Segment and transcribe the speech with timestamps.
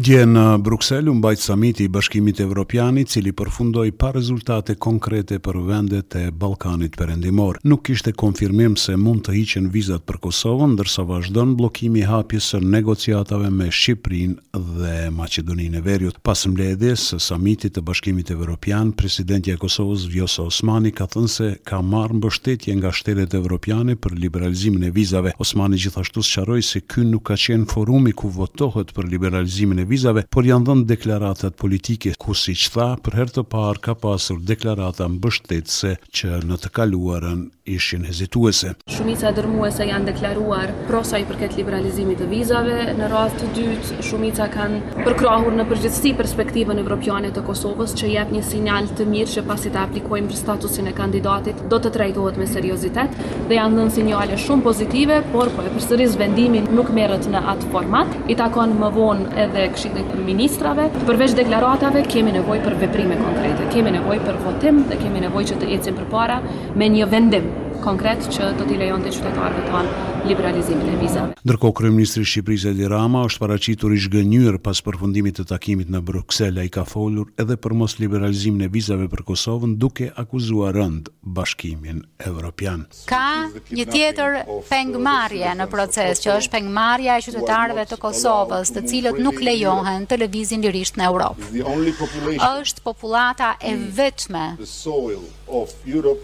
[0.00, 5.56] Dje në Bruxelles u samiti i Bashkimit Evropian i cili përfundoi pa rezultate konkrete për
[5.66, 7.58] vendet e Ballkanit Perëndimor.
[7.64, 12.48] Nuk kishte konfirmim se mund të hiqen vizat për Kosovën, ndërsa vazhdon bllokimi i hapjes
[12.54, 14.38] së negociatave me Shqipërinë
[14.78, 16.22] dhe Maqedoninë e Veriut.
[16.24, 21.50] Pas mbledhjes së samitit të Bashkimit Evropian, presidenti i Kosovës Vjosa Osmani ka thënë se
[21.66, 25.36] ka marrë mbështetje nga shtetet evropiane për liberalizimin e vizave.
[25.38, 29.90] Osmani gjithashtu sqaroi se ky nuk ka qenë forumi ku votohet për liberalizimin e vizave
[30.00, 34.38] kufizave, por janë dhënë deklarata politike ku siç tha për herë të parë ka pasur
[34.48, 38.70] deklarata mbështetëse që në të kaluarën ishin hezituese.
[38.90, 42.78] Shumica e dërmuese janë deklaruar pro sa i përket liberalizimit të vizave.
[42.96, 48.32] Në radhë të dytë, shumica kanë përkrahur në përgjithësi perspektivën evropiane të Kosovës që jep
[48.34, 52.40] një sinjal të mirë se pasi të aplikojmë për statusin e kandidatit, do të trajtohet
[52.42, 53.14] me seriozitet
[53.52, 57.70] dhe janë dhënë sinjale shumë pozitive, por po e përsëris vendimin nuk merret në atë
[57.76, 58.10] format.
[58.32, 63.68] I takon më vonë edhe kishit të ministrave, përveç deklaratave kemi nevojë për veprime konkrete,
[63.72, 66.40] kemi nevojë për votim dhe kemi nevojë që të ecim përpara
[66.76, 67.48] me një vendim
[67.84, 71.34] konkret që do t'i lejonte qytetarëve tanë liberalizimin e vizave.
[71.44, 76.60] Ndërko, Kryeministri Shqipëris Edi Rama është paracitur i shgënyër pas përfundimit të takimit në Bruxelles
[76.60, 81.08] a i ka folur edhe për mos liberalizimin e vizave për Kosovën duke akuzua rënd
[81.22, 82.86] bashkimin evropian.
[83.08, 89.20] Ka një tjetër pengmarje në proces që është pengmarja e qytetarëve të Kosovës të cilët
[89.24, 92.40] nuk lejohen televizin lirisht në Europë.
[92.64, 94.56] është populata e vetme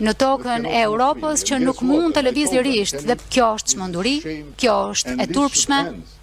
[0.07, 4.17] në tokën e Europës që nuk mund televizin lirisht dhe kjo është shmë përmënduri,
[4.61, 5.81] kjo është e turpshme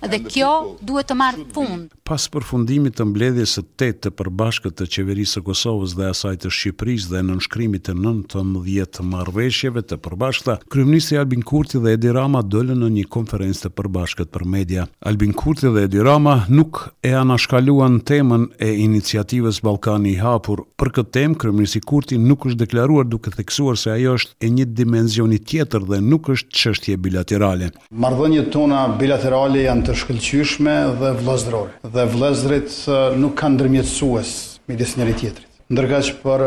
[0.09, 0.51] dhe kjo
[0.89, 1.89] duhet të marrë fund.
[2.03, 6.49] Pas përfundimit të mbledhjes së tete të përbashkët të qeverisë së Kosovës dhe asaj të
[6.51, 12.41] Shqipërisë dhe në nënshkrimit të 19 marrëveshjeve të përbashkëta, kryeministri Albin Kurti dhe Edi Rama
[12.43, 14.85] dolën në një konferencë të përbashkët për media.
[15.07, 20.65] Albin Kurti dhe Edi Rama nuk e anashkaluan temën e iniciativës Ballkani i hapur.
[20.79, 24.67] Për këtë temë kryeministri Kurti nuk është deklaruar duke theksuar se ajo është e një
[24.81, 27.71] dimensioni tjetër dhe nuk është çështje bilaterale bilaterale.
[27.91, 31.79] Marrëdhëniet tona bilaterale janë të shkëlqyeshme dhe vëllazërore.
[31.93, 32.77] Dhe vëllazërit
[33.21, 34.33] nuk kanë ndërmjetësues
[34.69, 35.49] midis njëri tjetrit.
[35.73, 36.41] Ndërkaq për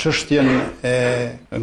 [0.00, 0.46] çështjen
[0.86, 0.92] e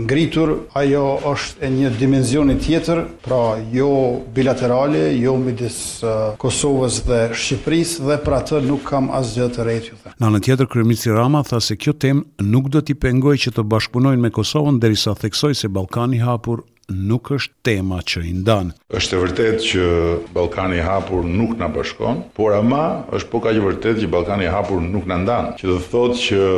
[0.04, 3.40] ngritur, ajo është e një dimensioni tjetër, pra
[3.74, 3.88] jo
[4.36, 6.04] bilaterale, jo midis
[6.42, 10.18] Kosovës dhe Shqipërisë dhe për atë nuk kam asgjë të rëndë të them.
[10.20, 13.66] Në anën tjetër kryeministri Rama tha se kjo temë nuk do të pengojë që të
[13.74, 18.72] bashkëpunojnë me Kosovën derisa theksoj se Ballkani i hapur nuk është tema që i ndan.
[18.96, 19.88] Është vërtet që
[20.34, 24.52] Ballkani i hapur nuk na bashkon, por ama është po kaq vërtet që Ballkani i
[24.52, 25.52] hapur nuk na ndan.
[25.60, 26.50] Që do thotë që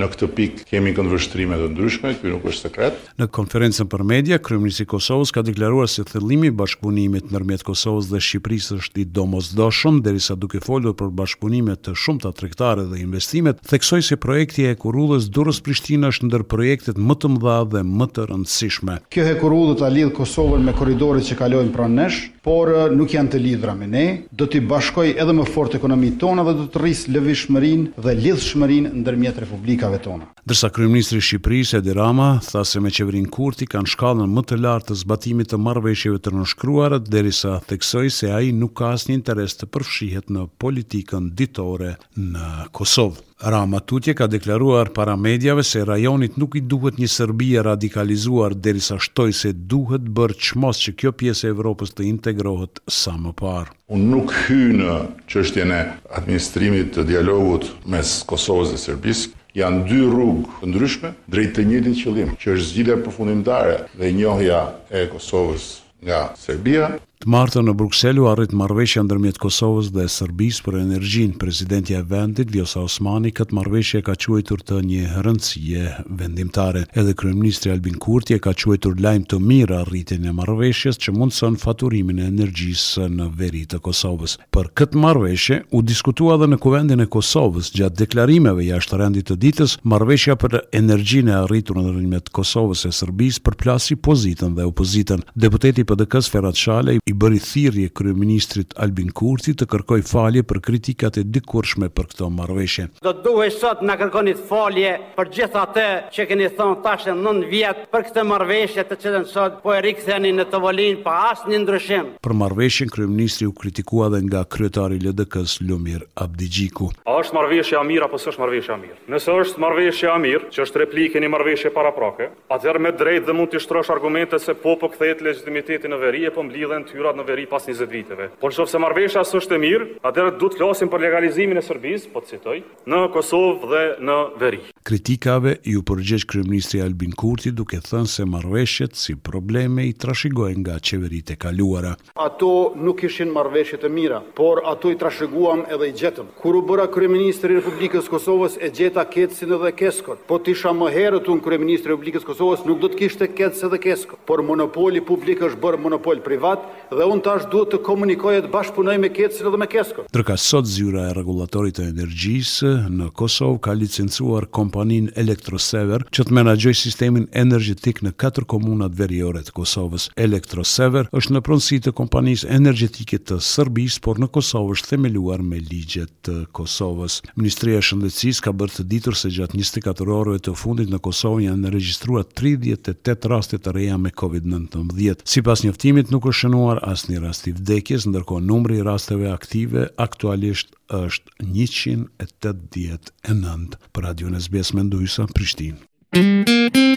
[0.00, 3.00] në këtë pikë kemi këndvështrime të ndryshme, ky nuk është sekret.
[3.20, 8.10] Në konferencën për media kryeministri i Kosovës ka deklaruar se thellimi i bashkëpunimit ndërmjet Kosovës
[8.12, 13.56] dhe Shqipërisë është i domosdoshëm derisa duke folur për bashkëpunime të shumta tregtare dhe investime,
[13.70, 18.26] theksoi se projekti e Kurullës Durrës-Prishtinë është ndër projektet më të mëdha dhe më të
[18.30, 18.98] rëndësishme.
[19.12, 23.12] Kjo e Kurullës ta lidh Kosovën me korridoret që kalojnë pranë nesh, por eh, nuk
[23.12, 24.04] janë të lidhura me ne.
[24.32, 28.94] Do të bashkojë edhe më fort ekonominë tonë dhe do të rris lëvishmërinë dhe lidhshmërinë
[29.02, 30.30] ndërmjet republikave tona.
[30.46, 34.60] Ndërsa kryeministri i Shqipërisë Edi Rama tha se me qeverinë Kurti kanë shkallën më të
[34.64, 39.58] lartë të zbatimit të marrëveshjeve të nënshkruara derisa theksoi se ai nuk ka asnjë interes
[39.60, 43.26] të përfshihet në politikën ditore në Kosovë.
[43.40, 48.98] Rama Tutje ka deklaruar para medjave se rajonit nuk i duhet një Serbia radikalizuar derisa
[49.00, 53.34] shtoj se duhet bërë qmos që kjo pjesë e Evropës të integrë integrohet sa më
[53.34, 53.74] parë.
[53.90, 54.96] Unë nuk hy në
[55.30, 55.78] qështjene
[56.18, 62.30] administrimit të dialogut mes Kosovës dhe Serbisë, janë dy rrugë ndryshme drejt të njëjtit qëllim,
[62.38, 64.60] që është zgjidhja përfundimtare dhe njohja
[64.94, 65.66] e Kosovës
[66.06, 66.92] nga Serbia.
[67.20, 71.34] Të martën në Bruxellu u arrit marrëveshja ndërmjet Kosovës dhe Serbisë për energjinë.
[71.42, 75.82] Presidenti i vendit, Vjosa Osmani, këtë marrëveshje ka quajtur të një rëndësie
[76.16, 76.86] vendimtare.
[76.96, 81.58] Edhe kryeministri Albin Kurti e ka quajtur lajm të mirë arritjen e marrëveshjes që mundson
[81.60, 84.38] faturimin e energjisë në veri të Kosovës.
[84.56, 89.36] Për këtë marrëveshje u diskutua edhe në Kuvendin e Kosovës gjatë deklarimeve jashtë rendit të
[89.44, 95.28] ditës, marrëveshja për energjinë e arritur ndërmjet Kosovës e Serbisë përplasi pozitën dhe opozitën.
[95.36, 101.16] Deputeti PDKs Ferat Çalaj i bëri thirrje kryeministrit Albin Kurti të kërkojë falje për kritikat
[101.18, 102.84] e dikurshme për këtë marrëveshje.
[103.04, 107.48] Do duhej sot na kërkonit falje për gjithë atë që keni thënë tash në 9
[107.50, 112.12] vjet për këtë marrëveshje të cilën sot po e riktheni në tavolinë pa asnjë ndryshim.
[112.22, 116.92] Për marrëveshjen kryeministri u kritikua edhe nga kryetari i LDK-s Lumir Abdigjiku.
[117.10, 118.98] A është marrëveshje e mirë apo s'është marrëveshje e mirë?
[119.10, 123.36] Nëse është marrëveshje e mirë, që është replikë në marrëveshje paraprake, atëherë me drejtë dhe
[123.40, 126.99] mund të shtrosh argumente se po po kthehet legitimiteti në veri e po mblidhen ty
[127.00, 128.26] figurat në veri pas 20 viteve.
[128.42, 132.04] Por se marvesha së është e mirë, atërë du të klasim për legalizimin e sërbiz,
[132.12, 132.58] po të citoj,
[132.92, 138.96] në Kosovë dhe në veri kritikave ju përgjesh kryeministri Albin Kurti duke thënë se marrëveshjet
[138.98, 141.92] si probleme i trashëgohen nga qeveritë e kaluara.
[142.18, 146.32] Ato nuk ishin marrëveshje të mira, por ato i trashëguam edhe i gjetëm.
[146.42, 150.24] Kur u bëra kryeministri i Republikës së Kosovës e gjeta Kecsin edhe Keskot.
[150.26, 153.30] Po ti isha më herët un kryeministri i Republikës së Kosovës nuk do të kishte
[153.38, 157.82] Kecs edhe Keskot, por monopoli publik është bërë monopol privat dhe un tash duhet të
[157.86, 160.10] komunikoj të bashkëpunoj me Kecsin edhe me Keskot.
[160.10, 166.22] Ndërka sot zyra e rregullatorit të energjisë në Kosovë ka licencuar kompani Kompanin Elektrosever që
[166.24, 170.06] të menagjoj sistemin energjetik në katër komunat veriore të Kosovës.
[170.16, 175.60] Elektrosever është në pronësi të kompanisë energjetike të Serbisë, por në Kosovë është themeluar me
[175.66, 177.18] ligjet të Kosovës.
[177.36, 181.44] Ministria e Shëndetësisë ka bërë të ditur se gjatë 24 orëve të fundit në Kosovë
[181.50, 185.20] janë regjistruar 38 raste të reja me COVID-19.
[185.34, 190.72] Sipas njoftimit nuk është shënuar asnjë rast i vdekjes, ndërkohë numri i rasteve aktive aktualisht
[190.90, 196.89] është 189 për Radio Nesbes Mendojsa Prishtinë.